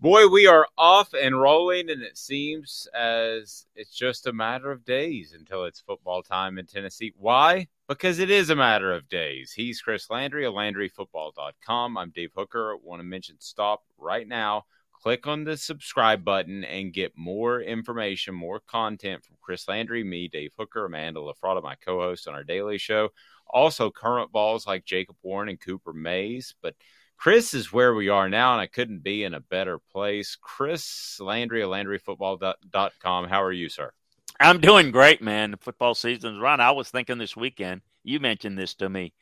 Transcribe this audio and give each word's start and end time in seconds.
Boy, 0.00 0.28
we 0.28 0.46
are 0.46 0.68
off 0.78 1.12
and 1.12 1.40
rolling, 1.40 1.90
and 1.90 2.02
it 2.02 2.16
seems 2.16 2.86
as 2.94 3.66
it's 3.74 3.90
just 3.90 4.28
a 4.28 4.32
matter 4.32 4.70
of 4.70 4.84
days 4.84 5.34
until 5.36 5.64
it's 5.64 5.80
football 5.80 6.22
time 6.22 6.56
in 6.56 6.66
Tennessee. 6.66 7.12
Why? 7.16 7.66
Because 7.88 8.20
it 8.20 8.30
is 8.30 8.48
a 8.48 8.54
matter 8.54 8.92
of 8.92 9.08
days. 9.08 9.50
He's 9.50 9.80
Chris 9.80 10.08
Landry 10.08 10.46
of 10.46 10.54
LandryFootball.com. 10.54 11.98
I'm 11.98 12.10
Dave 12.10 12.30
Hooker. 12.36 12.76
Want 12.76 13.00
to 13.00 13.04
mention 13.04 13.40
stop 13.40 13.82
right 13.98 14.28
now. 14.28 14.66
Click 14.92 15.26
on 15.26 15.42
the 15.42 15.56
subscribe 15.56 16.24
button 16.24 16.62
and 16.62 16.92
get 16.92 17.18
more 17.18 17.60
information, 17.60 18.36
more 18.36 18.60
content 18.60 19.24
from 19.24 19.34
Chris 19.40 19.66
Landry, 19.66 20.04
me, 20.04 20.28
Dave 20.28 20.52
Hooker, 20.56 20.84
Amanda 20.84 21.18
LaFrada, 21.18 21.60
my 21.60 21.74
co 21.74 21.98
host 21.98 22.28
on 22.28 22.34
our 22.34 22.44
daily 22.44 22.78
show. 22.78 23.08
Also, 23.50 23.90
current 23.90 24.30
balls 24.30 24.64
like 24.64 24.84
Jacob 24.84 25.16
Warren 25.22 25.48
and 25.48 25.58
Cooper 25.58 25.92
Mays. 25.92 26.54
But 26.62 26.76
Chris 27.18 27.52
is 27.52 27.72
where 27.72 27.94
we 27.94 28.08
are 28.08 28.28
now, 28.28 28.52
and 28.52 28.60
I 28.60 28.68
couldn't 28.68 29.02
be 29.02 29.24
in 29.24 29.34
a 29.34 29.40
better 29.40 29.78
place. 29.92 30.36
Chris 30.40 31.18
Landry 31.20 31.62
of 31.62 31.70
LandryFootball.com. 31.70 33.28
How 33.28 33.42
are 33.42 33.52
you, 33.52 33.68
sir? 33.68 33.90
I'm 34.38 34.60
doing 34.60 34.92
great, 34.92 35.20
man. 35.20 35.50
The 35.50 35.56
football 35.56 35.96
season's 35.96 36.40
run. 36.40 36.60
I 36.60 36.70
was 36.70 36.90
thinking 36.90 37.18
this 37.18 37.36
weekend, 37.36 37.80
you 38.04 38.20
mentioned 38.20 38.56
this 38.56 38.74
to 38.76 38.88
me 38.88 39.12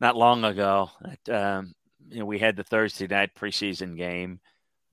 not 0.00 0.16
long 0.16 0.42
ago. 0.42 0.90
That, 1.00 1.58
um, 1.58 1.74
you 2.08 2.18
know, 2.18 2.26
we 2.26 2.40
had 2.40 2.56
the 2.56 2.64
Thursday 2.64 3.06
night 3.06 3.36
preseason 3.36 3.96
game, 3.96 4.40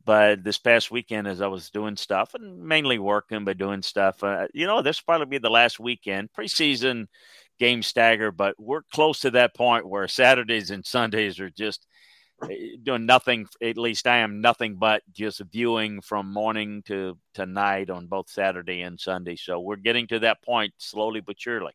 but 0.05 0.43
this 0.43 0.59
past 0.59 0.91
weekend, 0.91 1.27
as 1.27 1.41
I 1.41 1.47
was 1.47 1.71
doing 1.71 1.95
stuff 1.95 2.35
and 2.35 2.63
mainly 2.63 2.99
working, 2.99 3.43
but 3.43 3.57
doing 3.57 3.81
stuff, 3.81 4.23
uh, 4.23 4.47
you 4.53 4.67
know, 4.67 4.83
this 4.83 5.01
will 5.01 5.13
probably 5.13 5.37
be 5.37 5.39
the 5.39 5.49
last 5.49 5.79
weekend. 5.79 6.29
Preseason 6.31 7.07
game 7.61 7.83
stagger, 7.83 8.31
but 8.31 8.55
we're 8.57 8.81
close 8.91 9.19
to 9.19 9.29
that 9.29 9.55
point 9.55 9.87
where 9.87 10.07
Saturdays 10.07 10.71
and 10.71 10.83
Sundays 10.83 11.39
are 11.39 11.51
just 11.51 11.85
eh, 12.49 12.75
doing 12.81 13.05
nothing. 13.05 13.45
At 13.61 13.77
least 13.77 14.07
I 14.07 14.17
am 14.17 14.41
nothing 14.41 14.77
but 14.77 15.03
just 15.13 15.43
viewing 15.51 16.01
from 16.01 16.33
morning 16.33 16.81
to, 16.87 17.19
to 17.35 17.45
night 17.45 17.91
on 17.91 18.07
both 18.07 18.31
Saturday 18.31 18.81
and 18.81 18.99
Sunday. 18.99 19.35
So 19.35 19.59
we're 19.59 19.75
getting 19.75 20.07
to 20.07 20.19
that 20.21 20.41
point 20.41 20.73
slowly 20.79 21.21
but 21.21 21.39
surely. 21.39 21.73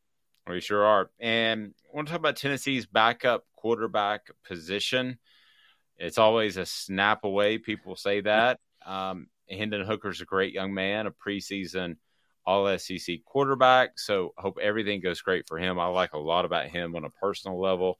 We 0.48 0.60
sure 0.60 0.84
are. 0.84 1.08
And 1.20 1.72
I 1.84 1.96
want 1.96 2.08
to 2.08 2.12
talk 2.12 2.20
about 2.20 2.34
Tennessee's 2.34 2.86
backup 2.86 3.44
quarterback 3.54 4.22
position. 4.44 5.18
It's 5.98 6.18
always 6.18 6.56
a 6.56 6.66
snap 6.66 7.22
away. 7.22 7.58
People 7.58 7.94
say 7.94 8.22
that. 8.22 8.58
Um, 8.84 9.28
Hendon 9.48 9.86
Hooker's 9.86 10.20
a 10.20 10.24
great 10.24 10.52
young 10.52 10.74
man, 10.74 11.06
a 11.06 11.12
preseason 11.12 11.96
all 12.46 12.78
SEC 12.78 13.24
quarterback. 13.24 13.98
So 13.98 14.32
hope 14.38 14.58
everything 14.62 15.00
goes 15.00 15.20
great 15.20 15.48
for 15.48 15.58
him. 15.58 15.78
I 15.78 15.86
like 15.86 16.12
a 16.12 16.18
lot 16.18 16.44
about 16.44 16.68
him 16.68 16.94
on 16.94 17.04
a 17.04 17.10
personal 17.10 17.60
level. 17.60 17.98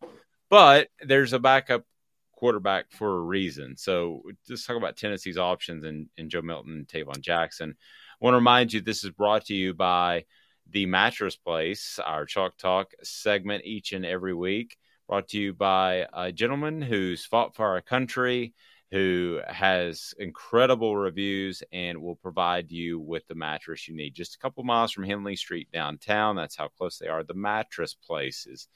But 0.49 0.89
there's 1.01 1.33
a 1.33 1.39
backup 1.39 1.85
quarterback 2.33 2.93
for 2.93 3.17
a 3.17 3.21
reason. 3.21 3.77
So 3.77 4.23
just 4.47 4.67
talk 4.67 4.77
about 4.77 4.97
Tennessee's 4.97 5.39
options 5.39 5.85
and, 5.85 6.09
and 6.17 6.31
Joe 6.31 6.43
Milton 6.43 6.75
and 6.75 6.87
Tayven 6.87 7.21
Jackson. 7.21 7.71
I 7.71 8.25
want 8.25 8.35
to 8.35 8.39
remind 8.39 8.73
you 8.73 8.81
this 8.81 9.05
is 9.05 9.11
brought 9.11 9.47
to 9.47 9.55
you 9.55 9.75
by 9.75 10.25
the 10.71 10.87
Mattress 10.87 11.37
Place, 11.37 11.99
our 12.05 12.25
Chalk 12.25 12.57
Talk 12.57 12.93
segment 13.03 13.65
each 13.65 13.93
and 13.93 14.07
every 14.07 14.35
week. 14.35 14.77
Brought 15.09 15.29
to 15.29 15.39
you 15.39 15.55
by 15.55 16.07
a 16.13 16.33
gentleman 16.33 16.83
who's 16.83 17.25
fought 17.25 17.55
for 17.55 17.67
our 17.67 17.81
country 17.81 18.55
who 18.97 19.41
has 19.47 20.15
incredible 20.19 20.97
reviews 20.97 21.63
and 21.71 22.01
will 22.01 22.17
provide 22.17 22.71
you 22.71 22.99
with 22.99 23.27
the 23.27 23.35
mattress 23.35 23.87
you 23.87 23.95
need. 23.95 24.15
Just 24.15 24.37
a 24.37 24.39
couple 24.39 24.65
miles 24.65 24.91
from 24.91 25.05
Henley 25.05 25.37
Street 25.37 25.69
downtown. 25.71 26.35
That's 26.35 26.57
how 26.57 26.69
close 26.69 26.97
they 26.97 27.09
are. 27.09 27.23
The 27.23 27.35
mattress 27.35 27.93
place 27.93 28.47
is 28.47 28.69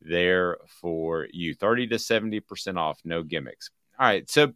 there 0.00 0.56
for 0.80 1.28
you 1.32 1.54
30 1.54 1.88
to 1.88 1.96
70% 1.96 2.78
off, 2.78 2.98
no 3.04 3.22
gimmicks. 3.22 3.68
All 3.98 4.06
right. 4.06 4.28
So, 4.30 4.54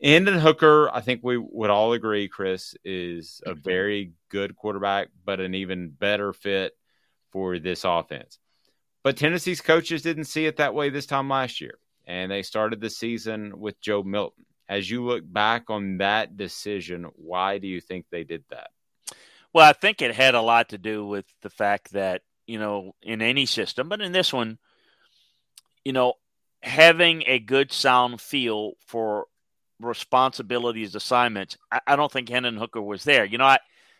Hendon 0.00 0.38
Hooker, 0.38 0.90
I 0.94 1.00
think 1.00 1.22
we 1.24 1.38
would 1.38 1.70
all 1.70 1.94
agree, 1.94 2.28
Chris, 2.28 2.76
is 2.84 3.40
a 3.44 3.54
very 3.54 4.12
good 4.28 4.54
quarterback, 4.54 5.08
but 5.24 5.40
an 5.40 5.56
even 5.56 5.90
better 5.90 6.32
fit 6.32 6.72
for 7.32 7.58
this 7.58 7.82
offense. 7.82 8.38
But 9.02 9.16
Tennessee's 9.16 9.60
coaches 9.60 10.02
didn't 10.02 10.24
see 10.24 10.46
it 10.46 10.58
that 10.58 10.74
way 10.74 10.90
this 10.90 11.06
time 11.06 11.28
last 11.28 11.60
year 11.60 11.80
and 12.06 12.30
they 12.30 12.42
started 12.42 12.80
the 12.80 12.90
season 12.90 13.58
with 13.58 13.80
Joe 13.80 14.02
Milton. 14.02 14.44
As 14.68 14.90
you 14.90 15.04
look 15.04 15.22
back 15.24 15.70
on 15.70 15.98
that 15.98 16.36
decision, 16.36 17.06
why 17.14 17.58
do 17.58 17.68
you 17.68 17.80
think 17.80 18.06
they 18.10 18.24
did 18.24 18.44
that? 18.50 18.70
Well, 19.52 19.68
I 19.68 19.72
think 19.72 20.02
it 20.02 20.14
had 20.14 20.34
a 20.34 20.42
lot 20.42 20.70
to 20.70 20.78
do 20.78 21.06
with 21.06 21.24
the 21.42 21.50
fact 21.50 21.92
that, 21.92 22.22
you 22.46 22.58
know, 22.58 22.94
in 23.02 23.22
any 23.22 23.46
system, 23.46 23.88
but 23.88 24.00
in 24.00 24.12
this 24.12 24.32
one, 24.32 24.58
you 25.84 25.92
know, 25.92 26.14
having 26.62 27.22
a 27.26 27.38
good 27.38 27.72
sound 27.72 28.20
feel 28.20 28.72
for 28.86 29.26
responsibilities, 29.78 30.94
assignments, 30.94 31.56
I, 31.70 31.80
I 31.86 31.96
don't 31.96 32.10
think 32.10 32.28
Hendon 32.28 32.56
Hooker 32.56 32.82
was 32.82 33.04
there. 33.04 33.24
You 33.24 33.38
know, 33.38 33.44
I, 33.44 33.58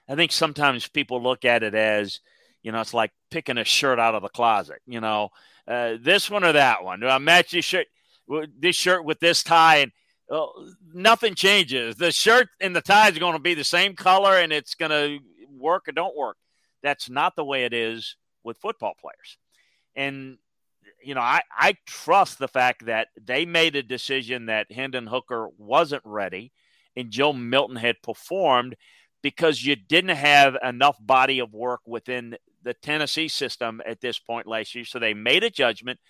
I 0.09 0.17
think 0.17 0.32
sometimes 0.32 0.88
people 0.88 1.23
look 1.23 1.44
at 1.44 1.62
it 1.62 1.75
as, 1.75 2.20
you 2.62 2.73
know, 2.73 2.81
it's 2.81 2.94
like 2.94 3.12
picking 3.31 3.59
a 3.59 3.64
shirt 3.64 4.00
out 4.00 4.17
of 4.17 4.23
the 4.23 4.29
closet, 4.29 4.81
you 4.87 5.00
know, 5.00 5.31
uh, 5.69 5.94
this 6.00 6.29
one 6.29 6.44
or 6.44 6.52
that 6.52 6.82
one. 6.82 7.00
Do 7.00 7.06
I 7.06 7.19
match 7.19 7.52
this 7.52 7.64
shirt? 7.64 7.87
This 8.58 8.76
shirt 8.76 9.05
with 9.05 9.20
this 9.20 9.43
tie 9.43 9.78
and 9.78 9.93
uh, 10.31 10.46
nothing 10.93 11.34
changes. 11.34 11.96
The 11.96 12.11
shirt 12.11 12.49
and 12.61 12.75
the 12.75 12.81
tie 12.81 13.08
is 13.08 13.19
going 13.19 13.34
to 13.34 13.38
be 13.38 13.55
the 13.55 13.64
same 13.64 13.94
color 13.94 14.38
and 14.38 14.52
it's 14.52 14.75
going 14.75 14.90
to 14.90 15.19
work 15.56 15.88
or 15.88 15.93
don't 15.93 16.17
work. 16.17 16.37
That's 16.82 17.08
not 17.08 17.37
the 17.37 17.44
way 17.44 17.64
it 17.64 17.73
is 17.73 18.17
with 18.43 18.58
football 18.58 18.94
players. 19.00 19.38
And 19.94 20.38
you 21.02 21.14
know, 21.14 21.20
I, 21.20 21.43
I 21.56 21.76
trust 21.87 22.38
the 22.38 22.49
fact 22.49 22.87
that 22.87 23.08
they 23.23 23.46
made 23.46 23.76
a 23.76 23.82
decision 23.82 24.46
that 24.46 24.73
Hendon 24.73 25.06
Hooker 25.06 25.49
wasn't 25.56 26.02
ready 26.05 26.52
and 26.96 27.11
Joe 27.11 27.32
Milton 27.32 27.76
had 27.76 28.02
performed 28.02 28.75
because 29.23 29.64
you 29.64 29.76
didn't 29.76 30.17
have 30.17 30.56
enough 30.62 30.96
body 31.00 31.38
of 31.38 31.52
work 31.52 31.81
within 31.87 32.37
the 32.62 32.75
Tennessee 32.75 33.28
system 33.28 33.81
at 33.87 34.00
this 34.00 34.19
point 34.19 34.46
last 34.46 34.75
year. 34.75 34.84
So 34.84 34.99
they 34.99 35.14
made 35.14 35.44
a 35.44 35.50
judgment 35.50 36.00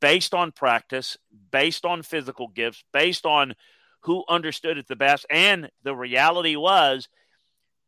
based 0.00 0.34
on 0.34 0.52
practice, 0.52 1.16
based 1.50 1.84
on 1.84 2.02
physical 2.02 2.48
gifts, 2.48 2.84
based 2.92 3.26
on 3.26 3.54
who 4.00 4.24
understood 4.28 4.78
it 4.78 4.88
the 4.88 4.96
best. 4.96 5.26
And 5.30 5.70
the 5.82 5.94
reality 5.94 6.56
was 6.56 7.08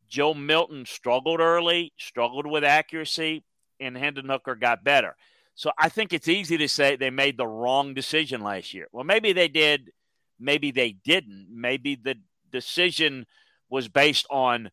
Joe 0.09 0.35
Milton 0.35 0.87
struggled 0.87 1.41
early, 1.41 1.93
struggled 1.99 2.47
with 2.47 2.65
accuracy, 2.65 3.45
and 3.81 3.97
Hendon 3.97 4.29
Hooker 4.29 4.55
got 4.55 4.85
better. 4.85 5.17
So 5.55 5.71
I 5.79 5.89
think 5.89 6.13
it's 6.13 6.29
easy 6.29 6.57
to 6.59 6.69
say 6.69 6.97
they 6.97 7.11
made 7.11 7.37
the 7.37 7.47
wrong 7.47 7.95
decision 7.95 8.41
last 8.43 8.75
year. 8.75 8.89
Well, 8.93 9.05
maybe 9.05 9.33
they 9.33 9.49
did, 9.49 9.93
maybe 10.39 10.71
they 10.71 10.93
didn't. 10.93 11.49
Maybe 11.51 11.95
the 11.95 12.17
decision 12.51 13.27
was 13.69 13.89
based 13.89 14.27
on 14.31 14.71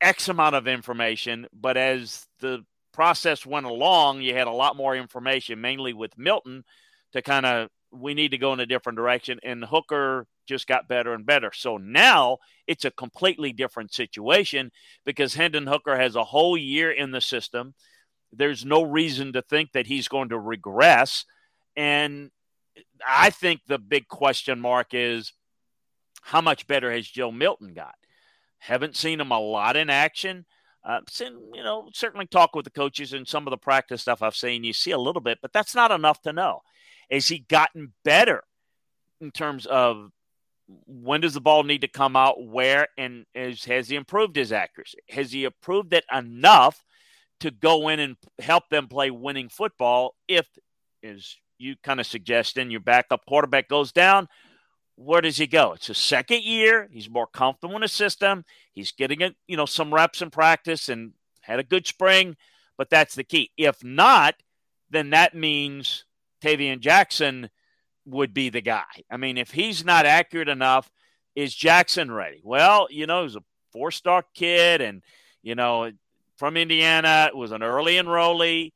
X 0.00 0.28
amount 0.28 0.54
of 0.54 0.68
information, 0.68 1.46
but 1.52 1.76
as 1.76 2.26
the 2.40 2.64
process 2.96 3.44
went 3.44 3.66
along, 3.66 4.22
you 4.22 4.32
had 4.34 4.46
a 4.46 4.52
lot 4.52 4.74
more 4.74 4.96
information, 4.96 5.60
mainly 5.60 5.92
with 5.92 6.16
Milton, 6.16 6.64
to 7.12 7.20
kind 7.20 7.44
of 7.44 7.68
we 7.92 8.14
need 8.14 8.30
to 8.30 8.38
go 8.38 8.54
in 8.54 8.60
a 8.60 8.66
different 8.66 8.96
direction. 8.96 9.38
And 9.42 9.62
Hooker 9.62 10.26
just 10.46 10.66
got 10.66 10.88
better 10.88 11.12
and 11.12 11.26
better. 11.26 11.50
So 11.52 11.76
now 11.76 12.38
it's 12.66 12.86
a 12.86 12.90
completely 12.90 13.52
different 13.52 13.92
situation 13.92 14.72
because 15.04 15.34
Hendon 15.34 15.66
Hooker 15.66 15.96
has 15.96 16.16
a 16.16 16.24
whole 16.24 16.56
year 16.56 16.90
in 16.90 17.10
the 17.10 17.20
system. 17.20 17.74
There's 18.32 18.64
no 18.64 18.82
reason 18.82 19.34
to 19.34 19.42
think 19.42 19.72
that 19.72 19.86
he's 19.86 20.08
going 20.08 20.30
to 20.30 20.38
regress. 20.38 21.26
And 21.76 22.30
I 23.06 23.28
think 23.28 23.60
the 23.66 23.78
big 23.78 24.08
question 24.08 24.58
mark 24.58 24.88
is 24.92 25.34
how 26.22 26.40
much 26.40 26.66
better 26.66 26.90
has 26.90 27.06
Joe 27.06 27.30
Milton 27.30 27.74
got? 27.74 27.94
Haven't 28.58 28.96
seen 28.96 29.20
him 29.20 29.30
a 29.30 29.38
lot 29.38 29.76
in 29.76 29.90
action. 29.90 30.46
Uh, 30.86 31.00
you 31.18 31.64
know, 31.64 31.88
certainly 31.92 32.26
talk 32.26 32.54
with 32.54 32.64
the 32.64 32.70
coaches 32.70 33.12
and 33.12 33.26
some 33.26 33.44
of 33.46 33.50
the 33.50 33.56
practice 33.56 34.02
stuff 34.02 34.22
I've 34.22 34.36
seen. 34.36 34.62
You 34.62 34.72
see 34.72 34.92
a 34.92 34.98
little 34.98 35.20
bit, 35.20 35.38
but 35.42 35.52
that's 35.52 35.74
not 35.74 35.90
enough 35.90 36.22
to 36.22 36.32
know. 36.32 36.60
Has 37.10 37.26
he 37.26 37.40
gotten 37.40 37.92
better 38.04 38.44
in 39.20 39.32
terms 39.32 39.66
of 39.66 40.12
when 40.86 41.20
does 41.20 41.34
the 41.34 41.40
ball 41.40 41.64
need 41.64 41.80
to 41.80 41.88
come 41.88 42.16
out, 42.16 42.44
where, 42.44 42.88
and 42.96 43.24
is, 43.34 43.64
has 43.64 43.88
he 43.88 43.96
improved 43.96 44.36
his 44.36 44.52
accuracy? 44.52 44.98
Has 45.08 45.32
he 45.32 45.44
improved 45.44 45.92
it 45.92 46.04
enough 46.12 46.84
to 47.40 47.50
go 47.50 47.88
in 47.88 48.00
and 48.00 48.16
help 48.38 48.68
them 48.70 48.88
play 48.88 49.10
winning 49.10 49.48
football 49.48 50.14
if, 50.28 50.46
as 51.04 51.36
you 51.58 51.76
kind 51.82 52.00
of 52.00 52.06
suggest, 52.06 52.50
suggesting, 52.50 52.70
your 52.70 52.80
backup 52.80 53.24
quarterback 53.26 53.68
goes 53.68 53.92
down? 53.92 54.28
Where 54.96 55.20
does 55.20 55.36
he 55.36 55.46
go? 55.46 55.72
It's 55.72 55.86
his 55.88 55.98
second 55.98 56.42
year. 56.42 56.88
He's 56.90 57.08
more 57.08 57.26
comfortable 57.26 57.76
in 57.76 57.82
the 57.82 57.88
system. 57.88 58.44
He's 58.72 58.92
getting 58.92 59.22
a, 59.22 59.34
you 59.46 59.56
know 59.56 59.66
some 59.66 59.92
reps 59.92 60.22
in 60.22 60.30
practice 60.30 60.88
and 60.88 61.12
had 61.42 61.58
a 61.60 61.64
good 61.64 61.86
spring, 61.86 62.36
but 62.76 62.90
that's 62.90 63.14
the 63.14 63.24
key. 63.24 63.52
If 63.56 63.84
not, 63.84 64.34
then 64.90 65.10
that 65.10 65.34
means 65.34 66.04
Tayven 66.42 66.80
Jackson 66.80 67.50
would 68.06 68.32
be 68.32 68.48
the 68.48 68.60
guy. 68.60 68.84
I 69.10 69.16
mean, 69.16 69.36
if 69.36 69.50
he's 69.50 69.84
not 69.84 70.06
accurate 70.06 70.48
enough, 70.48 70.90
is 71.34 71.54
Jackson 71.54 72.10
ready? 72.10 72.40
Well, 72.44 72.88
you 72.90 73.06
know, 73.06 73.24
he's 73.24 73.36
a 73.36 73.44
four 73.72 73.90
star 73.90 74.24
kid 74.34 74.80
and, 74.80 75.02
you 75.42 75.54
know, 75.54 75.90
from 76.36 76.56
Indiana, 76.56 77.30
was 77.34 77.52
an 77.52 77.62
early 77.62 77.94
enrollee, 77.94 78.72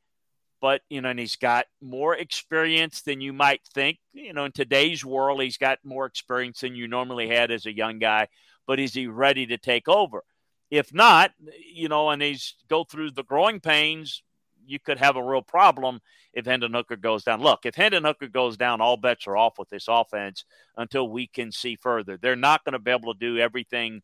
but, 0.60 0.82
you 0.88 1.00
know, 1.00 1.08
and 1.08 1.18
he's 1.18 1.36
got 1.36 1.66
more 1.80 2.14
experience 2.14 3.02
than 3.02 3.20
you 3.20 3.32
might 3.32 3.62
think. 3.74 3.98
You 4.12 4.32
know, 4.32 4.44
in 4.44 4.52
today's 4.52 5.04
world, 5.04 5.42
he's 5.42 5.58
got 5.58 5.78
more 5.84 6.06
experience 6.06 6.60
than 6.60 6.74
you 6.74 6.88
normally 6.88 7.28
had 7.28 7.50
as 7.50 7.66
a 7.66 7.74
young 7.74 7.98
guy, 7.98 8.28
but 8.66 8.78
is 8.80 8.94
he 8.94 9.06
ready 9.06 9.46
to 9.46 9.58
take 9.58 9.88
over? 9.88 10.22
If 10.70 10.94
not, 10.94 11.32
you 11.72 11.88
know, 11.88 12.10
and 12.10 12.22
he's 12.22 12.54
go 12.68 12.84
through 12.84 13.12
the 13.12 13.24
growing 13.24 13.60
pains, 13.60 14.22
you 14.66 14.78
could 14.78 14.98
have 14.98 15.16
a 15.16 15.24
real 15.24 15.42
problem 15.42 16.00
if 16.32 16.46
Hendon 16.46 16.74
Hooker 16.74 16.96
goes 16.96 17.24
down. 17.24 17.40
Look, 17.40 17.60
if 17.64 17.74
Hendon 17.74 18.04
Hooker 18.04 18.28
goes 18.28 18.56
down, 18.56 18.80
all 18.80 18.96
bets 18.96 19.26
are 19.26 19.36
off 19.36 19.58
with 19.58 19.68
this 19.68 19.86
offense 19.88 20.44
until 20.76 21.08
we 21.08 21.26
can 21.26 21.50
see 21.50 21.76
further. 21.76 22.16
They're 22.16 22.36
not 22.36 22.64
going 22.64 22.74
to 22.74 22.78
be 22.78 22.92
able 22.92 23.12
to 23.12 23.18
do 23.18 23.38
everything 23.38 24.02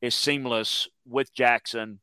is 0.00 0.14
seamless 0.14 0.88
with 1.06 1.34
Jackson 1.34 2.00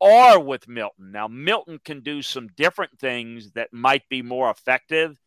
or 0.00 0.40
with 0.40 0.68
Milton. 0.68 1.12
Now, 1.12 1.28
Milton 1.28 1.78
can 1.84 2.00
do 2.00 2.22
some 2.22 2.48
different 2.56 2.98
things 2.98 3.52
that 3.52 3.72
might 3.72 4.08
be 4.08 4.22
more 4.22 4.50
effective, 4.50 5.20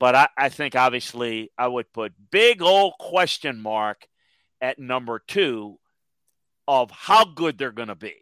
but 0.00 0.14
I, 0.14 0.28
I 0.36 0.48
think 0.48 0.74
obviously 0.74 1.50
I 1.56 1.68
would 1.68 1.92
put 1.92 2.12
big 2.30 2.62
old 2.62 2.94
question 2.98 3.60
mark 3.60 4.06
at 4.60 4.78
number 4.78 5.22
two 5.26 5.78
of 6.66 6.90
how 6.90 7.24
good 7.24 7.58
they're 7.58 7.72
going 7.72 7.88
to 7.88 7.94
be 7.94 8.14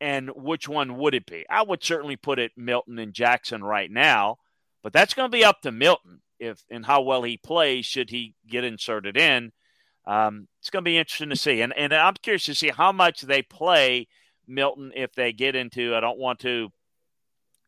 and 0.00 0.30
which 0.30 0.68
one 0.68 0.96
would 0.98 1.14
it 1.14 1.26
be? 1.26 1.44
I 1.48 1.62
would 1.62 1.82
certainly 1.82 2.16
put 2.16 2.38
it 2.38 2.52
Milton 2.56 2.98
and 2.98 3.12
Jackson 3.12 3.64
right 3.64 3.90
now, 3.90 4.38
but 4.82 4.92
that's 4.92 5.14
going 5.14 5.30
to 5.30 5.36
be 5.36 5.44
up 5.44 5.62
to 5.62 5.72
Milton 5.72 6.20
if 6.38 6.62
and 6.70 6.84
how 6.84 7.02
well 7.02 7.22
he 7.22 7.38
plays 7.38 7.86
should 7.86 8.10
he 8.10 8.34
get 8.46 8.64
inserted 8.64 9.16
in. 9.16 9.52
Um, 10.06 10.48
it's 10.60 10.70
going 10.70 10.84
to 10.84 10.88
be 10.88 10.98
interesting 10.98 11.30
to 11.30 11.36
see, 11.36 11.62
and 11.62 11.72
and 11.76 11.92
I'm 11.92 12.14
curious 12.22 12.44
to 12.44 12.54
see 12.54 12.68
how 12.68 12.92
much 12.92 13.22
they 13.22 13.42
play 13.42 14.06
Milton 14.46 14.92
if 14.94 15.12
they 15.14 15.32
get 15.32 15.56
into. 15.56 15.94
I 15.94 16.00
don't 16.00 16.18
want 16.18 16.40
to, 16.40 16.70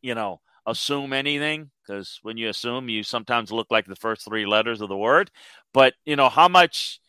you 0.03 0.15
know, 0.15 0.41
assume 0.67 1.13
anything 1.13 1.71
because 1.83 2.19
when 2.23 2.37
you 2.37 2.49
assume, 2.49 2.89
you 2.89 3.03
sometimes 3.03 3.51
look 3.51 3.69
like 3.71 3.87
the 3.87 3.97
first 3.97 4.25
three 4.25 4.47
letters 4.47 4.81
of 4.81 4.89
the 4.89 4.97
word. 4.97 5.31
But 5.73 5.95
you 6.05 6.17
know 6.17 6.29
how 6.29 6.49
much 6.49 7.01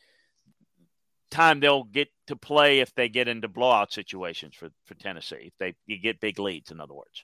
time 1.29 1.59
they'll 1.59 1.83
get 1.83 2.09
to 2.27 2.35
play 2.35 2.79
if 2.79 2.93
they 2.95 3.09
get 3.09 3.27
into 3.27 3.47
blowout 3.47 3.93
situations 3.93 4.55
for, 4.55 4.69
for 4.85 4.95
Tennessee. 4.95 5.51
If 5.51 5.53
they 5.59 5.75
you 5.85 5.97
get 5.99 6.19
big 6.19 6.39
leads, 6.39 6.71
in 6.71 6.79
other 6.79 6.93
words. 6.93 7.23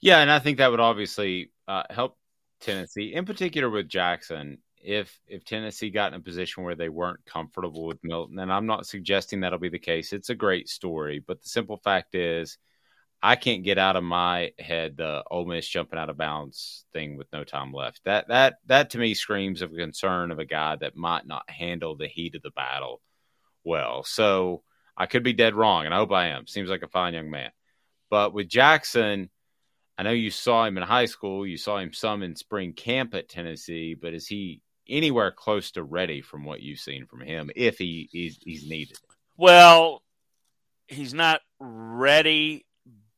Yeah, 0.00 0.20
and 0.20 0.30
I 0.30 0.38
think 0.38 0.58
that 0.58 0.70
would 0.70 0.80
obviously 0.80 1.50
uh, 1.66 1.84
help 1.90 2.16
Tennessee, 2.60 3.14
in 3.14 3.24
particular 3.24 3.70
with 3.70 3.88
Jackson. 3.88 4.58
If 4.86 5.18
if 5.26 5.44
Tennessee 5.44 5.90
got 5.90 6.12
in 6.12 6.20
a 6.20 6.22
position 6.22 6.62
where 6.62 6.76
they 6.76 6.88
weren't 6.88 7.24
comfortable 7.26 7.86
with 7.86 7.98
Milton, 8.04 8.38
and 8.38 8.52
I'm 8.52 8.66
not 8.66 8.86
suggesting 8.86 9.40
that'll 9.40 9.58
be 9.58 9.68
the 9.68 9.80
case. 9.80 10.12
It's 10.12 10.30
a 10.30 10.34
great 10.34 10.68
story, 10.68 11.18
but 11.18 11.42
the 11.42 11.48
simple 11.48 11.76
fact 11.76 12.14
is, 12.14 12.56
I 13.20 13.34
can't 13.34 13.64
get 13.64 13.78
out 13.78 13.96
of 13.96 14.04
my 14.04 14.52
head 14.60 14.96
the 14.96 15.24
Ole 15.28 15.46
Miss 15.46 15.66
jumping 15.66 15.98
out 15.98 16.08
of 16.08 16.16
bounds 16.16 16.84
thing 16.92 17.16
with 17.16 17.26
no 17.32 17.42
time 17.42 17.72
left. 17.72 18.00
That 18.04 18.28
that 18.28 18.58
that 18.66 18.90
to 18.90 18.98
me 18.98 19.14
screams 19.14 19.60
of 19.60 19.72
a 19.72 19.76
concern 19.76 20.30
of 20.30 20.38
a 20.38 20.44
guy 20.44 20.76
that 20.76 20.94
might 20.96 21.26
not 21.26 21.50
handle 21.50 21.96
the 21.96 22.06
heat 22.06 22.36
of 22.36 22.42
the 22.42 22.52
battle 22.52 23.00
well. 23.64 24.04
So 24.04 24.62
I 24.96 25.06
could 25.06 25.24
be 25.24 25.32
dead 25.32 25.56
wrong, 25.56 25.86
and 25.86 25.94
I 25.94 25.98
hope 25.98 26.12
I 26.12 26.28
am. 26.28 26.46
Seems 26.46 26.70
like 26.70 26.82
a 26.82 26.88
fine 26.88 27.14
young 27.14 27.30
man. 27.30 27.50
But 28.08 28.32
with 28.32 28.48
Jackson, 28.48 29.30
I 29.98 30.04
know 30.04 30.10
you 30.10 30.30
saw 30.30 30.64
him 30.64 30.76
in 30.76 30.84
high 30.84 31.06
school. 31.06 31.44
You 31.44 31.56
saw 31.56 31.78
him 31.78 31.92
some 31.92 32.22
in 32.22 32.36
spring 32.36 32.72
camp 32.72 33.14
at 33.14 33.28
Tennessee, 33.28 33.94
but 33.94 34.14
is 34.14 34.28
he 34.28 34.62
anywhere 34.88 35.30
close 35.30 35.70
to 35.72 35.82
ready 35.82 36.20
from 36.20 36.44
what 36.44 36.62
you've 36.62 36.80
seen 36.80 37.06
from 37.06 37.20
him 37.20 37.50
if 37.54 37.78
he 37.78 38.08
he's, 38.12 38.38
he's 38.42 38.68
needed? 38.68 38.96
Well, 39.36 40.02
he's 40.86 41.14
not 41.14 41.40
ready, 41.58 42.64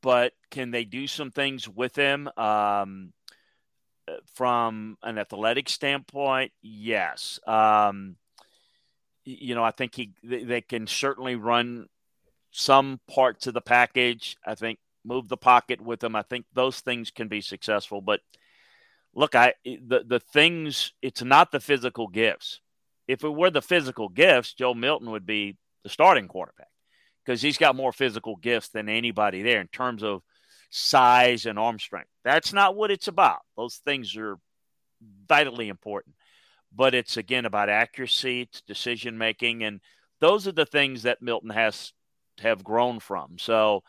but 0.02 0.32
can 0.50 0.70
they 0.70 0.84
do 0.84 1.06
some 1.06 1.30
things 1.30 1.68
with 1.68 1.94
him? 1.96 2.28
Um, 2.36 3.12
from 4.34 4.96
an 5.02 5.18
athletic 5.18 5.68
standpoint, 5.68 6.52
yes. 6.62 7.38
Um, 7.46 8.16
you 9.24 9.54
know, 9.54 9.64
I 9.64 9.70
think 9.70 9.94
he 9.94 10.12
they 10.24 10.62
can 10.62 10.86
certainly 10.86 11.36
run 11.36 11.88
some 12.50 13.00
parts 13.08 13.46
of 13.46 13.54
the 13.54 13.60
package. 13.60 14.36
I 14.46 14.54
think 14.54 14.78
move 15.04 15.28
the 15.28 15.36
pocket 15.36 15.80
with 15.80 16.00
them. 16.00 16.16
I 16.16 16.22
think 16.22 16.46
those 16.54 16.80
things 16.80 17.10
can 17.10 17.28
be 17.28 17.40
successful. 17.40 18.00
But 18.00 18.20
look, 19.14 19.34
I 19.34 19.54
eh, 19.64 19.76
the 19.86 20.04
the 20.06 20.20
things 20.20 20.92
it's 21.02 21.22
not 21.22 21.52
the 21.52 21.60
physical 21.60 22.08
gifts. 22.08 22.60
If 23.06 23.24
it 23.24 23.28
were 23.28 23.50
the 23.50 23.62
physical 23.62 24.08
gifts, 24.08 24.54
Joe 24.54 24.74
Milton 24.74 25.10
would 25.10 25.26
be 25.26 25.56
the 25.82 25.88
starting 25.88 26.28
quarterback 26.28 26.68
because 27.24 27.40
he's 27.40 27.58
got 27.58 27.76
more 27.76 27.92
physical 27.92 28.36
gifts 28.36 28.68
than 28.68 28.88
anybody 28.88 29.42
there 29.42 29.60
in 29.60 29.68
terms 29.68 30.02
of 30.02 30.22
size 30.70 31.46
and 31.46 31.58
arm 31.58 31.78
strength. 31.78 32.10
That's 32.24 32.52
not 32.52 32.76
what 32.76 32.90
it's 32.90 33.08
about. 33.08 33.40
Those 33.56 33.76
things 33.76 34.14
are 34.16 34.38
vitally 35.26 35.68
important 35.68 36.14
but 36.74 36.94
it's 36.94 37.16
again 37.16 37.46
about 37.46 37.68
accuracy, 37.68 38.42
it's 38.42 38.60
decision 38.62 39.18
making, 39.18 39.62
and 39.62 39.80
those 40.20 40.46
are 40.46 40.52
the 40.52 40.66
things 40.66 41.02
that 41.02 41.22
Milton 41.22 41.50
has 41.50 41.92
have 42.40 42.62
grown 42.62 43.00
from. 43.00 43.38
So 43.38 43.82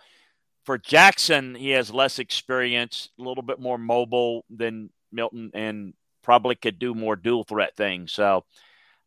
for 0.63 0.77
Jackson, 0.77 1.55
he 1.55 1.71
has 1.71 1.91
less 1.91 2.19
experience, 2.19 3.09
a 3.19 3.23
little 3.23 3.43
bit 3.43 3.59
more 3.59 3.77
mobile 3.77 4.45
than 4.49 4.89
Milton, 5.11 5.51
and 5.53 5.93
probably 6.21 6.55
could 6.55 6.79
do 6.79 6.93
more 6.93 7.15
dual 7.15 7.43
threat 7.43 7.75
things. 7.75 8.11
So 8.11 8.45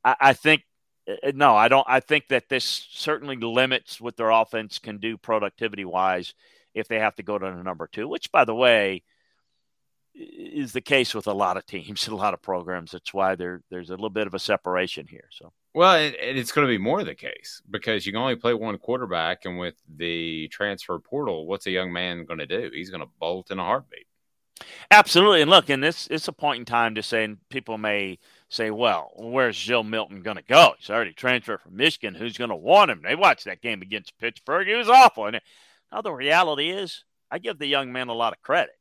I, 0.04 0.16
I 0.20 0.32
think 0.32 0.62
uh, 1.08 1.32
no, 1.34 1.54
I 1.54 1.68
don't. 1.68 1.86
I 1.88 2.00
think 2.00 2.28
that 2.28 2.48
this 2.48 2.86
certainly 2.90 3.36
limits 3.36 4.00
what 4.00 4.16
their 4.16 4.30
offense 4.30 4.78
can 4.78 4.98
do 4.98 5.16
productivity 5.16 5.84
wise 5.84 6.34
if 6.74 6.88
they 6.88 6.98
have 6.98 7.16
to 7.16 7.22
go 7.22 7.38
to 7.38 7.62
number 7.62 7.88
two. 7.88 8.08
Which, 8.08 8.30
by 8.30 8.44
the 8.44 8.54
way, 8.54 9.02
is 10.14 10.72
the 10.72 10.80
case 10.80 11.14
with 11.14 11.26
a 11.26 11.32
lot 11.32 11.56
of 11.56 11.66
teams 11.66 12.06
and 12.06 12.14
a 12.14 12.20
lot 12.20 12.34
of 12.34 12.42
programs. 12.42 12.92
That's 12.92 13.12
why 13.12 13.34
there 13.34 13.62
there's 13.70 13.90
a 13.90 13.94
little 13.94 14.10
bit 14.10 14.26
of 14.26 14.34
a 14.34 14.38
separation 14.38 15.06
here. 15.08 15.28
So 15.30 15.52
well, 15.74 15.96
it, 15.96 16.14
it's 16.18 16.52
going 16.52 16.66
to 16.66 16.72
be 16.72 16.78
more 16.78 17.02
the 17.02 17.14
case 17.14 17.62
because 17.70 18.06
you 18.06 18.12
can 18.12 18.20
only 18.20 18.36
play 18.36 18.54
one 18.54 18.78
quarterback, 18.78 19.44
and 19.44 19.58
with 19.58 19.74
the 19.96 20.48
transfer 20.48 20.98
portal, 20.98 21.46
what's 21.46 21.66
a 21.66 21.70
young 21.70 21.92
man 21.92 22.26
going 22.26 22.38
to 22.38 22.46
do? 22.46 22.70
He's 22.72 22.90
going 22.90 23.00
to 23.00 23.10
bolt 23.18 23.50
in 23.50 23.58
a 23.58 23.64
heartbeat. 23.64 24.06
Absolutely, 24.90 25.42
and 25.42 25.50
look, 25.50 25.68
and 25.70 25.82
this 25.82 26.06
it's 26.10 26.28
a 26.28 26.32
point 26.32 26.60
in 26.60 26.64
time 26.64 26.94
to 26.94 27.02
say, 27.02 27.24
and 27.24 27.38
people 27.48 27.78
may 27.78 28.18
say, 28.48 28.70
"Well, 28.70 29.12
where's 29.16 29.58
Joe 29.58 29.82
Milton 29.82 30.22
going 30.22 30.36
to 30.36 30.42
go? 30.42 30.74
He's 30.78 30.90
already 30.90 31.12
transferred 31.12 31.60
from 31.62 31.76
Michigan. 31.76 32.14
Who's 32.14 32.38
going 32.38 32.50
to 32.50 32.56
want 32.56 32.90
him?" 32.90 33.02
They 33.02 33.14
watched 33.14 33.44
that 33.46 33.62
game 33.62 33.82
against 33.82 34.18
Pittsburgh; 34.18 34.66
he 34.66 34.74
was 34.74 34.88
awful. 34.88 35.26
And 35.26 35.40
now 35.90 36.02
the 36.02 36.12
reality 36.12 36.70
is, 36.70 37.04
I 37.30 37.38
give 37.38 37.58
the 37.58 37.66
young 37.66 37.92
man 37.92 38.08
a 38.08 38.14
lot 38.14 38.32
of 38.32 38.42
credit. 38.42 38.74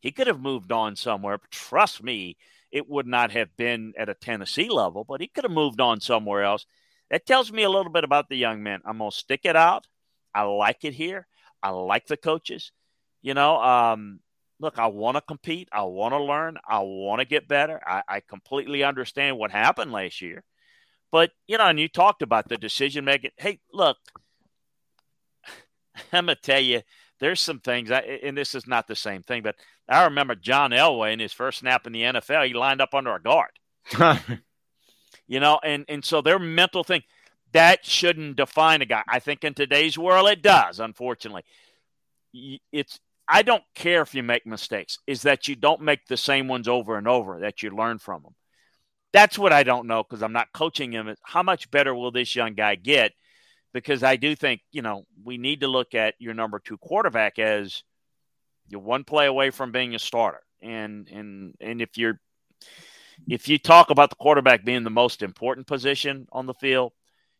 He 0.00 0.12
could 0.12 0.26
have 0.26 0.40
moved 0.40 0.72
on 0.72 0.96
somewhere, 0.96 1.38
but 1.38 1.50
trust 1.50 2.02
me, 2.02 2.36
it 2.72 2.88
would 2.88 3.06
not 3.06 3.32
have 3.32 3.56
been 3.56 3.92
at 3.98 4.08
a 4.08 4.14
Tennessee 4.14 4.68
level, 4.70 5.04
but 5.04 5.20
he 5.20 5.26
could 5.28 5.44
have 5.44 5.52
moved 5.52 5.80
on 5.80 6.00
somewhere 6.00 6.42
else. 6.42 6.64
That 7.10 7.26
tells 7.26 7.52
me 7.52 7.64
a 7.64 7.70
little 7.70 7.92
bit 7.92 8.04
about 8.04 8.28
the 8.28 8.36
young 8.36 8.62
man. 8.62 8.80
I'm 8.84 8.98
going 8.98 9.10
to 9.10 9.16
stick 9.16 9.40
it 9.44 9.56
out. 9.56 9.86
I 10.34 10.42
like 10.42 10.84
it 10.84 10.94
here. 10.94 11.26
I 11.62 11.70
like 11.70 12.06
the 12.06 12.16
coaches. 12.16 12.72
You 13.20 13.34
know, 13.34 13.60
um, 13.60 14.20
look, 14.60 14.78
I 14.78 14.86
want 14.86 15.16
to 15.16 15.22
compete. 15.22 15.68
I 15.72 15.82
want 15.82 16.12
to 16.12 16.22
learn. 16.22 16.58
I 16.68 16.80
want 16.80 17.20
to 17.20 17.24
get 17.24 17.48
better. 17.48 17.80
I, 17.84 18.02
I 18.06 18.20
completely 18.20 18.84
understand 18.84 19.38
what 19.38 19.50
happened 19.50 19.90
last 19.90 20.20
year. 20.20 20.44
But, 21.10 21.32
you 21.48 21.58
know, 21.58 21.64
and 21.64 21.80
you 21.80 21.88
talked 21.88 22.22
about 22.22 22.48
the 22.48 22.56
decision 22.56 23.04
making. 23.04 23.30
Hey, 23.36 23.58
look, 23.72 23.96
I'm 26.12 26.26
going 26.26 26.36
to 26.36 26.42
tell 26.42 26.60
you, 26.60 26.82
there's 27.18 27.40
some 27.40 27.58
things, 27.58 27.90
I, 27.90 28.00
and 28.22 28.36
this 28.36 28.54
is 28.54 28.66
not 28.66 28.86
the 28.86 28.94
same 28.94 29.22
thing, 29.22 29.42
but 29.42 29.56
I 29.88 30.04
remember 30.04 30.34
John 30.34 30.70
Elway 30.70 31.12
in 31.12 31.18
his 31.18 31.32
first 31.32 31.58
snap 31.58 31.86
in 31.86 31.92
the 31.92 32.02
NFL, 32.02 32.46
he 32.46 32.54
lined 32.54 32.80
up 32.80 32.94
under 32.94 33.14
a 33.14 33.20
guard. 33.20 33.50
you 35.26 35.40
know, 35.40 35.58
and, 35.64 35.84
and 35.88 36.04
so 36.04 36.22
their 36.22 36.38
mental 36.38 36.84
thing, 36.84 37.02
that 37.52 37.84
shouldn't 37.84 38.36
define 38.36 38.80
a 38.80 38.86
guy. 38.86 39.02
I 39.08 39.18
think 39.18 39.42
in 39.42 39.54
today's 39.54 39.98
world, 39.98 40.28
it 40.28 40.42
does, 40.42 40.78
unfortunately. 40.78 41.42
It's, 42.72 43.00
I 43.30 43.42
don't 43.42 43.62
care 43.74 44.02
if 44.02 44.14
you 44.14 44.22
make 44.22 44.46
mistakes, 44.46 44.98
is 45.06 45.22
that 45.22 45.46
you 45.48 45.56
don't 45.56 45.82
make 45.82 46.06
the 46.06 46.16
same 46.16 46.48
ones 46.48 46.68
over 46.68 46.96
and 46.96 47.06
over, 47.06 47.40
that 47.40 47.62
you 47.62 47.70
learn 47.70 47.98
from 47.98 48.22
them. 48.22 48.34
That's 49.12 49.38
what 49.38 49.52
I 49.52 49.62
don't 49.62 49.86
know 49.86 50.02
because 50.02 50.22
I'm 50.22 50.32
not 50.32 50.52
coaching 50.52 50.92
him. 50.92 51.14
How 51.22 51.42
much 51.42 51.70
better 51.70 51.94
will 51.94 52.10
this 52.10 52.34
young 52.34 52.54
guy 52.54 52.74
get? 52.74 53.12
because 53.72 54.02
I 54.02 54.16
do 54.16 54.34
think, 54.34 54.62
you 54.72 54.82
know, 54.82 55.04
we 55.24 55.38
need 55.38 55.60
to 55.60 55.68
look 55.68 55.94
at 55.94 56.14
your 56.18 56.34
number 56.34 56.58
two 56.58 56.78
quarterback 56.78 57.38
as 57.38 57.82
you're 58.68 58.80
one 58.80 59.04
play 59.04 59.26
away 59.26 59.50
from 59.50 59.72
being 59.72 59.94
a 59.94 59.98
starter. 59.98 60.42
And 60.62 61.08
and 61.08 61.54
and 61.60 61.80
if 61.80 61.96
you're 61.96 62.20
if 63.28 63.48
you 63.48 63.58
talk 63.58 63.90
about 63.90 64.10
the 64.10 64.16
quarterback 64.16 64.64
being 64.64 64.84
the 64.84 64.90
most 64.90 65.22
important 65.22 65.66
position 65.66 66.26
on 66.32 66.46
the 66.46 66.54
field, 66.54 66.92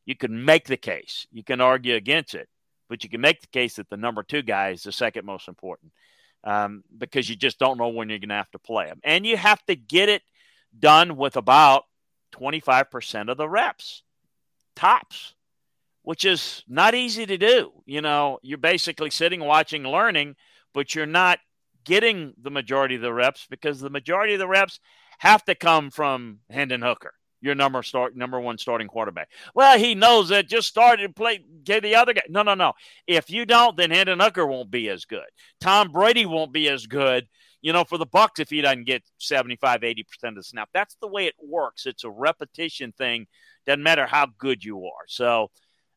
you 0.07 0.17
can 0.17 0.45
make 0.45 0.67
the 0.67 0.77
case. 0.77 1.27
You 1.31 1.45
can 1.45 1.61
argue 1.61 1.95
against 1.95 2.35
it, 2.35 2.49
but 2.91 3.03
you 3.03 3.09
can 3.09 3.23
make 3.23 3.41
the 3.41 3.47
case 3.47 3.77
that 3.77 3.89
the 3.89 3.97
number 3.97 4.23
two 4.23 4.43
guy 4.43 4.71
is 4.71 4.83
the 4.83 4.93
second 4.93 5.25
most 5.25 5.49
important 5.49 5.93
um, 6.45 6.85
because 6.99 7.31
you 7.31 7.37
just 7.37 7.59
don't 7.59 7.79
know 7.79 7.89
when 7.89 8.11
you're 8.11 8.19
going 8.19 8.29
to 8.29 8.35
have 8.35 8.51
to 8.51 8.59
play 8.59 8.87
him. 8.87 9.01
And 9.03 9.25
you 9.25 9.39
have 9.39 9.65
to 9.67 9.77
get 9.77 10.11
it 10.11 10.23
done 10.79 11.17
with 11.17 11.37
about 11.37 11.85
25% 12.35 13.31
of 13.31 13.39
the 13.39 13.49
reps, 13.49 14.03
tops 14.77 15.35
which 16.03 16.25
is 16.25 16.65
not 16.69 16.95
easy 16.95 17.27
to 17.27 17.37
do. 17.37 17.73
You 17.85 18.01
know, 18.01 18.39
you're 18.43 18.59
basically 18.59 19.11
sitting, 19.11 19.41
watching, 19.41 19.85
learning, 19.85 20.37
but 20.73 20.95
you're 20.95 21.07
not 21.07 21.39
getting 21.85 22.35
the 22.41 22.51
majority 22.51 22.95
of 22.95 23.03
the 23.03 23.13
reps 23.13 23.47
because 23.49 23.81
the 23.81 23.91
majority 23.91 24.35
of 24.35 24.39
the 24.39 24.49
reps 24.49 24.81
have 25.19 25.45
to 25.45 25.55
come 25.55 25.91
from 25.91 26.39
Hendon 26.49 26.83
Hooker, 26.83 27.13
your 27.41 27.55
number 27.55 27.83
start 27.83 28.17
number 28.17 28.41
one 28.41 28.59
starting 28.59 28.89
quarterback. 28.89 29.31
Well, 29.55 29.79
he 29.79 29.95
knows 29.95 30.29
that. 30.29 30.49
Just 30.49 30.69
started 30.69 31.09
to 31.09 31.13
play, 31.13 31.45
get 31.65 31.83
the 31.83 31.95
other 31.95 32.13
guy. 32.13 32.23
No, 32.29 32.43
no, 32.43 32.55
no. 32.55 32.75
If 33.07 33.31
you 33.31 33.47
don't, 33.47 33.77
then 33.77 33.91
Hendon 33.91 34.21
Hooker 34.21 34.47
won't 34.47 34.71
be 34.71 34.89
as 34.89 35.05
good. 35.05 35.29
Tom 35.61 35.93
Brady 35.93 36.27
won't 36.27 36.53
be 36.53 36.69
as 36.69 36.87
good. 36.87 37.27
You 37.63 37.73
know, 37.73 37.85
for 37.85 37.99
the 37.99 38.07
Bucks 38.07 38.41
if 38.41 38.49
he 38.49 38.63
doesn't 38.63 38.85
get 38.85 39.03
75, 39.19 39.83
80% 39.83 40.05
of 40.25 40.35
the 40.37 40.43
snap, 40.43 40.71
that's 40.73 40.97
the 41.01 41.09
way 41.09 41.27
it 41.27 41.35
works. 41.39 41.85
It's 41.87 42.05
a 42.05 42.11
repetition 42.11 42.93
thing. 42.93 43.27
Doesn't 43.67 43.83
matter 43.83 44.07
how 44.07 44.29
good 44.39 44.65
you 44.65 44.87
are. 44.87 45.05
So, 45.07 45.51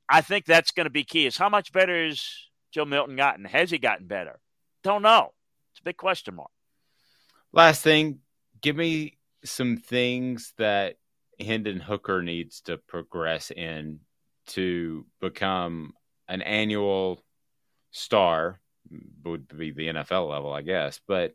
I 0.09 0.21
think 0.21 0.45
that's 0.45 0.71
going 0.71 0.85
to 0.85 0.91
be 0.91 1.05
key. 1.05 1.25
Is 1.25 1.38
how 1.38 1.50
much 1.50 1.71
better 1.71 2.05
is 2.05 2.50
Joe 2.71 2.85
Milton 2.85 3.15
gotten? 3.15 3.45
Has 3.45 3.71
he 3.71 3.77
gotten 3.77 4.07
better? 4.07 4.39
Don't 4.83 5.01
know. 5.01 5.31
It's 5.71 5.79
a 5.79 5.83
big 5.83 5.97
question 5.97 6.35
mark. 6.35 6.51
Last 7.53 7.81
thing, 7.81 8.19
give 8.62 8.75
me 8.75 9.17
some 9.45 9.77
things 9.77 10.53
that 10.57 10.97
Hendon 11.43 11.79
Hooker 11.79 12.21
needs 12.21 12.62
to 12.62 12.77
progress 12.77 13.51
in 13.51 14.00
to 14.47 15.05
become 15.21 15.93
an 16.27 16.41
annual 16.41 17.23
star 17.91 18.59
would 19.23 19.47
be 19.55 19.71
the 19.71 19.88
NFL 19.88 20.29
level, 20.29 20.53
I 20.53 20.62
guess, 20.62 21.00
but 21.07 21.33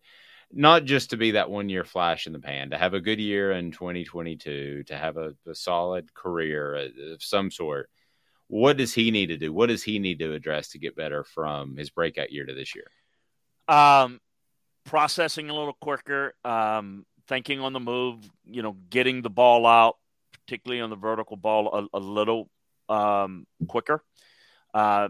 not 0.53 0.85
just 0.85 1.11
to 1.11 1.17
be 1.17 1.33
that 1.33 1.51
one 1.51 1.69
year 1.69 1.85
flash 1.85 2.27
in 2.27 2.33
the 2.33 2.39
pan, 2.39 2.71
to 2.71 2.79
have 2.79 2.95
a 2.95 3.01
good 3.01 3.19
year 3.19 3.53
in 3.53 3.71
2022, 3.71 4.85
to 4.85 4.97
have 4.97 5.17
a, 5.17 5.35
a 5.47 5.55
solid 5.55 6.13
career 6.15 6.91
of 7.13 7.23
some 7.23 7.51
sort 7.51 7.91
what 8.49 8.79
does 8.79 8.95
he 8.95 9.11
need 9.11 9.27
to 9.27 9.37
do? 9.37 9.53
What 9.53 9.69
does 9.69 9.83
he 9.83 9.99
need 9.99 10.19
to 10.19 10.33
address 10.33 10.71
to 10.71 10.79
get 10.79 10.97
better 10.97 11.23
from 11.23 11.77
his 11.77 11.91
breakout 11.91 12.33
year 12.33 12.47
to 12.47 12.55
this 12.55 12.75
year? 12.75 12.87
Um, 13.69 14.21
processing 14.85 15.51
a 15.51 15.55
little 15.55 15.77
quicker, 15.81 16.35
um, 16.45 17.05
thinking 17.29 17.61
on 17.61 17.73
the 17.73 17.81
move, 17.81 18.19
you 18.45 18.63
know, 18.63 18.77
getting 18.91 19.23
the 19.23 19.31
ball 19.31 19.67
out, 19.67 19.97
particularly 20.33 20.81
on 20.81 20.91
the 20.91 20.97
vertical 20.97 21.37
ball, 21.37 21.89
a, 21.93 21.99
a 21.99 22.01
little 22.01 22.49
um, 22.89 23.47
quicker. 23.69 24.03
Uh, 24.75 25.09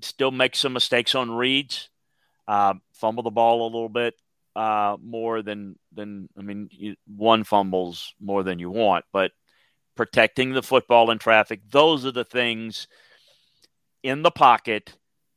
still 0.00 0.30
make 0.30 0.56
some 0.56 0.72
mistakes 0.72 1.14
on 1.14 1.30
reads, 1.30 1.90
uh, 2.48 2.74
fumble 2.92 3.22
the 3.22 3.30
ball 3.30 3.62
a 3.62 3.70
little 3.70 3.88
bit 3.88 4.14
uh, 4.56 4.96
more 5.02 5.42
than 5.42 5.78
than 5.92 6.28
I 6.38 6.42
mean, 6.42 6.68
you, 6.72 6.96
one 7.06 7.44
fumbles 7.44 8.14
more 8.20 8.42
than 8.42 8.58
you 8.58 8.70
want, 8.70 9.04
but 9.12 9.32
protecting 9.96 10.52
the 10.52 10.62
football 10.62 11.10
in 11.10 11.18
traffic. 11.18 11.60
Those 11.70 12.06
are 12.06 12.12
the 12.12 12.24
things 12.24 12.88
in 14.02 14.22
the 14.22 14.30
pocket 14.30 14.94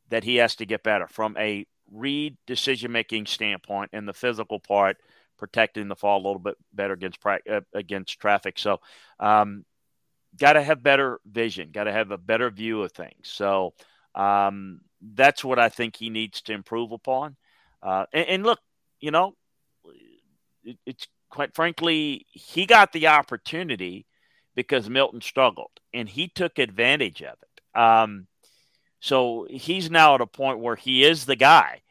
that 0.10 0.24
he 0.24 0.38
has 0.38 0.56
to 0.56 0.65
get 0.65 0.84
better 0.84 1.08
from 1.08 1.36
a 1.38 1.65
read 1.91 2.38
decision 2.46 2.91
making 2.91 3.25
standpoint 3.25 3.89
and 3.94 4.08
the 4.08 4.13
physical 4.13 4.60
part 4.60 4.98
protecting 5.39 5.88
the 5.88 5.96
fall 5.96 6.17
a 6.17 6.25
little 6.25 6.39
bit 6.39 6.55
better 6.74 6.93
against 6.93 7.19
uh, 7.25 7.62
against 7.74 8.19
traffic. 8.19 8.60
So, 8.60 8.79
um, 9.19 9.65
got 10.38 10.53
to 10.53 10.62
have 10.62 10.84
better 10.84 11.19
vision, 11.25 11.72
got 11.72 11.86
to 11.86 11.91
have 11.91 12.12
a 12.12 12.17
better 12.17 12.50
view 12.50 12.84
of 12.84 12.91
things. 12.91 13.24
So, 13.24 13.74
um, 14.13 14.81
that's 15.01 15.43
what 15.43 15.60
I 15.60 15.69
think 15.69 15.96
he 15.96 16.10
needs 16.10 16.41
to 16.43 16.53
improve 16.53 16.91
upon. 16.91 17.36
Uh, 17.81 18.05
and, 18.13 18.27
and, 18.27 18.43
look, 18.43 18.60
you 19.00 19.12
know, 19.12 19.36
it, 20.63 20.77
it's 20.86 21.08
quite 21.29 21.55
frankly, 21.55 22.25
he 22.31 22.65
got 22.65 22.91
the 22.91 23.08
opportunity 23.08 24.05
because 24.55 24.89
Milton 24.89 25.22
struggled 25.22 25.72
and 25.93 26.10
he 26.10 26.27
took 26.27 26.60
advantage 26.60 27.22
of 27.22 27.38
it. 27.41 27.79
Um, 27.79 28.27
so 29.00 29.48
he's 29.50 29.89
now 29.89 30.15
at 30.15 30.22
a 30.22 30.27
point 30.27 30.60
where 30.60 30.75
he 30.75 31.03
is 31.03 31.25
the 31.25 31.36
guy, 31.36 31.81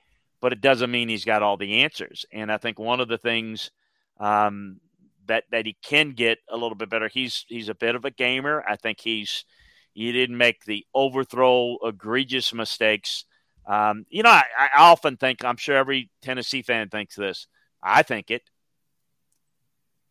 but 0.41 0.53
it 0.53 0.61
doesn't 0.61 0.91
mean 0.91 1.09
he's 1.09 1.25
got 1.25 1.43
all 1.43 1.57
the 1.57 1.83
answers. 1.83 2.25
And 2.33 2.51
I 2.51 2.59
think 2.59 2.79
one 2.79 3.01
of 3.01 3.09
the 3.09 3.19
things 3.19 3.71
um, 4.19 4.81
that 5.27 5.45
that 5.51 5.67
he 5.67 5.77
can 5.83 6.11
get 6.13 6.39
a 6.51 6.57
little 6.57 6.75
bit 6.75 6.91
better. 6.91 7.09
He's 7.09 7.45
he's 7.49 7.69
a 7.69 7.75
bit 7.75 7.95
of 7.95 8.05
a 8.05 8.11
gamer. 8.11 8.65
I 8.69 8.77
think 8.77 9.01
he's 9.01 9.45
he 9.93 10.13
didn't 10.13 10.39
make 10.39 10.65
the 10.65 10.87
overthrow 10.95 11.77
egregious 11.85 12.53
mistakes. 12.53 13.25
Um, 13.67 14.07
you 14.09 14.23
know, 14.23 14.31
I, 14.31 14.45
I 14.59 14.69
often 14.79 15.17
think 15.17 15.45
I'm 15.45 15.57
sure 15.57 15.77
every 15.77 16.11
Tennessee 16.23 16.63
fan 16.63 16.89
thinks 16.89 17.17
this. 17.17 17.47
I 17.83 18.03
think 18.03 18.31
it 18.31 18.43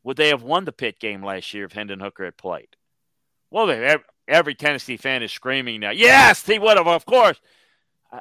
would 0.03 0.15
they 0.15 0.29
have 0.29 0.43
won 0.43 0.63
the 0.63 0.71
Pitt 0.71 0.99
game 0.99 1.23
last 1.23 1.53
year 1.53 1.65
if 1.65 1.73
Hendon 1.73 1.99
Hooker 1.99 2.23
had 2.23 2.37
played? 2.37 2.69
Well, 3.51 3.69
every, 3.69 4.05
every 4.27 4.55
Tennessee 4.55 4.95
fan 4.95 5.21
is 5.21 5.33
screaming 5.33 5.81
now. 5.81 5.89
Yes, 5.89 6.45
he 6.45 6.59
would 6.59 6.77
have, 6.77 6.87
of 6.87 7.05
course. 7.05 7.41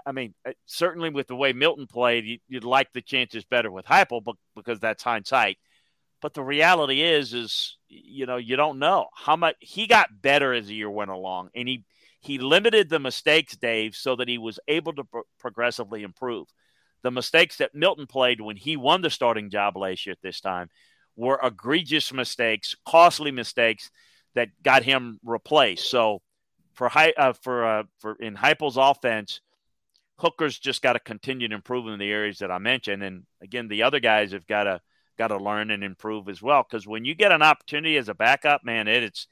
I 0.04 0.12
mean, 0.12 0.34
uh, 0.46 0.52
certainly 0.66 1.10
with 1.10 1.28
the 1.28 1.36
way 1.36 1.52
Milton 1.52 1.86
played, 1.86 2.40
you'd 2.48 2.64
like 2.64 2.92
the 2.92 3.02
chances 3.02 3.44
better 3.44 3.70
with 3.70 3.86
Heupel, 3.86 4.22
but 4.24 4.36
because 4.54 4.80
that's 4.80 5.02
hindsight. 5.02 5.58
But 6.20 6.34
the 6.34 6.42
reality 6.42 7.02
is, 7.02 7.34
is 7.34 7.76
you 7.88 8.26
know, 8.26 8.36
you 8.36 8.56
don't 8.56 8.78
know 8.78 9.06
how 9.14 9.36
much 9.36 9.56
he 9.60 9.86
got 9.86 10.22
better 10.22 10.52
as 10.52 10.66
the 10.66 10.74
year 10.74 10.90
went 10.90 11.10
along, 11.10 11.50
and 11.54 11.68
he 11.68 11.84
he 12.20 12.38
limited 12.38 12.88
the 12.88 12.98
mistakes, 12.98 13.56
Dave, 13.56 13.94
so 13.94 14.16
that 14.16 14.28
he 14.28 14.38
was 14.38 14.58
able 14.66 14.92
to 14.94 15.04
pro- 15.04 15.22
progressively 15.38 16.02
improve. 16.02 16.48
The 17.02 17.10
mistakes 17.10 17.58
that 17.58 17.74
Milton 17.74 18.06
played 18.06 18.40
when 18.40 18.56
he 18.56 18.76
won 18.76 19.02
the 19.02 19.10
starting 19.10 19.50
job 19.50 19.76
last 19.76 20.06
year 20.06 20.12
at 20.12 20.22
this 20.22 20.40
time 20.40 20.68
were 21.14 21.38
egregious 21.42 22.12
mistakes, 22.12 22.74
costly 22.86 23.30
mistakes 23.30 23.90
that 24.34 24.48
got 24.62 24.82
him 24.82 25.18
replaced. 25.24 25.88
So 25.90 26.20
for 26.74 26.90
uh, 26.96 27.32
for 27.34 27.64
uh, 27.64 27.82
for 28.00 28.16
in 28.16 28.34
Heupel's 28.34 28.76
offense, 28.76 29.40
Hooker's 30.18 30.58
just 30.58 30.82
got 30.82 30.94
to 30.94 31.00
continue 31.00 31.49
to 31.49 31.54
improve 31.54 31.87
in 31.87 31.99
the 31.99 32.11
areas 32.11 32.38
that 32.38 32.50
I 32.50 32.58
mentioned, 32.58 33.02
and 33.02 33.25
again, 33.42 33.68
the 33.68 33.82
other 33.82 34.00
guys 34.00 34.32
have 34.32 34.46
got 34.46 34.64
to 34.64 34.80
got 35.18 35.28
to 35.28 35.38
learn 35.38 35.70
and 35.70 35.82
improve 35.82 36.28
as 36.28 36.42
well. 36.42 36.62
Because 36.62 36.87
when 36.87 37.04
you 37.04 37.14
get 37.14 37.32
an 37.32 37.42
opportunity 37.42 37.96
as 37.96 38.08
a 38.08 38.14
backup, 38.14 38.64
man, 38.64 38.88
it, 38.88 39.02
it's 39.02 39.26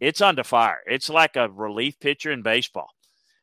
it's 0.00 0.20
under 0.20 0.44
fire. 0.44 0.80
It's 0.86 1.08
like 1.08 1.36
a 1.36 1.48
relief 1.48 1.98
pitcher 2.00 2.32
in 2.32 2.42
baseball. 2.42 2.90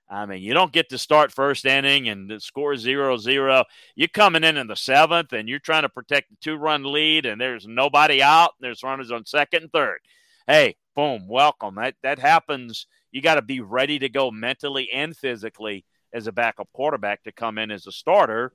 I 0.09 0.25
mean, 0.25 0.43
you 0.43 0.53
don't 0.53 0.71
get 0.71 0.89
to 0.89 0.97
start 0.97 1.31
first 1.31 1.65
inning 1.65 2.09
and 2.09 2.41
score 2.41 2.75
zero 2.75 3.17
zero. 3.17 3.63
You're 3.95 4.09
coming 4.09 4.43
in 4.43 4.57
in 4.57 4.67
the 4.67 4.75
seventh 4.75 5.33
and 5.33 5.47
you're 5.47 5.59
trying 5.59 5.83
to 5.83 5.89
protect 5.89 6.29
the 6.29 6.35
two 6.41 6.55
run 6.55 6.83
lead, 6.83 7.25
and 7.25 7.39
there's 7.39 7.65
nobody 7.67 8.21
out. 8.21 8.51
There's 8.59 8.83
runners 8.83 9.11
on 9.11 9.25
second 9.25 9.63
and 9.63 9.71
third. 9.71 9.99
Hey, 10.47 10.75
boom, 10.95 11.27
welcome. 11.27 11.75
That 11.75 11.95
that 12.03 12.19
happens. 12.19 12.87
You 13.11 13.21
got 13.21 13.35
to 13.35 13.41
be 13.41 13.61
ready 13.61 13.99
to 13.99 14.09
go 14.09 14.31
mentally 14.31 14.89
and 14.91 15.15
physically 15.15 15.85
as 16.13 16.27
a 16.27 16.31
backup 16.31 16.69
quarterback 16.73 17.23
to 17.23 17.31
come 17.31 17.57
in 17.57 17.71
as 17.71 17.87
a 17.87 17.91
starter 17.91 18.53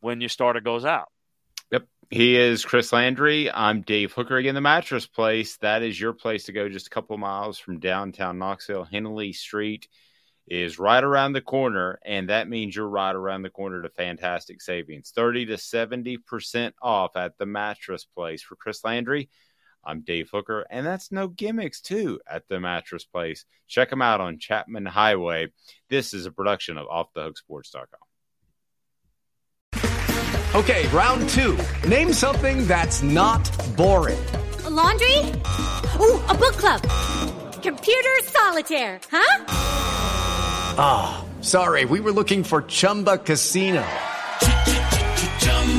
when 0.00 0.20
your 0.20 0.28
starter 0.28 0.60
goes 0.60 0.84
out. 0.84 1.08
Yep. 1.70 1.86
He 2.10 2.36
is 2.36 2.64
Chris 2.64 2.92
Landry. 2.92 3.50
I'm 3.50 3.82
Dave 3.82 4.12
Hooker 4.12 4.36
again, 4.36 4.54
the 4.54 4.60
mattress 4.60 5.06
place. 5.06 5.56
That 5.58 5.82
is 5.82 6.00
your 6.00 6.12
place 6.12 6.44
to 6.44 6.52
go 6.52 6.68
just 6.68 6.86
a 6.86 6.90
couple 6.90 7.16
miles 7.18 7.58
from 7.58 7.80
downtown 7.80 8.38
Knoxville. 8.38 8.84
Henley 8.84 9.32
Street 9.32 9.88
is 10.46 10.78
right 10.78 11.02
around 11.02 11.32
the 11.32 11.40
corner, 11.40 11.98
and 12.04 12.28
that 12.28 12.48
means 12.48 12.76
you're 12.76 12.88
right 12.88 13.14
around 13.14 13.42
the 13.42 13.50
corner 13.50 13.82
to 13.82 13.88
fantastic 13.88 14.62
savings 14.62 15.10
30 15.10 15.46
to 15.46 15.54
70% 15.54 16.72
off 16.80 17.16
at 17.16 17.36
the 17.38 17.46
mattress 17.46 18.04
place. 18.04 18.42
For 18.42 18.54
Chris 18.54 18.84
Landry, 18.84 19.28
I'm 19.86 20.00
Dave 20.00 20.28
Hooker, 20.32 20.66
and 20.68 20.84
that's 20.84 21.12
no 21.12 21.28
gimmicks, 21.28 21.80
too, 21.80 22.20
at 22.28 22.48
the 22.48 22.58
mattress 22.58 23.04
place. 23.04 23.44
Check 23.68 23.90
them 23.90 24.02
out 24.02 24.20
on 24.20 24.38
Chapman 24.38 24.84
Highway. 24.84 25.52
This 25.88 26.12
is 26.12 26.26
a 26.26 26.32
production 26.32 26.76
of 26.76 26.88
OffTheHookSports.com. 26.88 28.00
Okay, 30.54 30.88
round 30.88 31.28
two. 31.28 31.58
Name 31.86 32.12
something 32.12 32.66
that's 32.66 33.02
not 33.02 33.44
boring. 33.76 34.24
A 34.64 34.70
laundry? 34.70 35.18
Ooh, 36.00 36.18
a 36.28 36.34
book 36.34 36.56
club. 36.56 36.82
Computer 37.62 38.16
solitaire, 38.22 38.98
huh? 39.10 39.44
Ah, 40.78 41.24
oh, 41.24 41.42
sorry, 41.42 41.84
we 41.84 42.00
were 42.00 42.12
looking 42.12 42.42
for 42.42 42.62
Chumba 42.62 43.18
Casino. 43.18 43.84